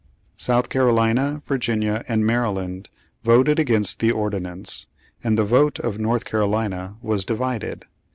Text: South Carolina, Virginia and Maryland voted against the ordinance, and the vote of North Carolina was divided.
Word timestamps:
South 0.35 0.69
Carolina, 0.69 1.43
Virginia 1.45 2.03
and 2.07 2.25
Maryland 2.25 2.89
voted 3.23 3.59
against 3.59 3.99
the 3.99 4.11
ordinance, 4.11 4.87
and 5.23 5.37
the 5.37 5.45
vote 5.45 5.77
of 5.77 5.99
North 5.99 6.25
Carolina 6.25 6.95
was 7.03 7.23
divided. 7.23 7.85